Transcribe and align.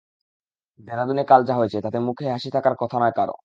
দেরাদুনে 0.87 1.23
কাল 1.27 1.41
যা 1.45 1.53
হয়েছে, 1.55 1.77
তাতে 1.85 1.97
মুখে 2.07 2.25
হাসি 2.33 2.49
থাকার 2.55 2.75
কথা 2.81 2.97
নয় 2.99 3.13
কারও। 3.15 3.35